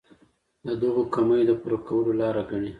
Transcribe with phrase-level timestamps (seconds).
[0.67, 2.69] د دغو کمیو د پوره کولو لاره ګڼي.